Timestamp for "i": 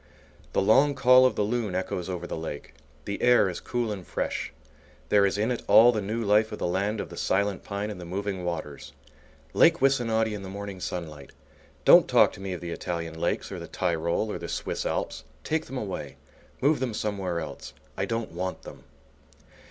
17.95-18.05